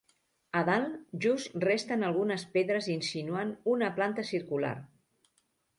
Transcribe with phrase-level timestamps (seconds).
[0.61, 0.95] A dalt,
[1.25, 4.75] just resten algunes pedres insinuant una planta circular.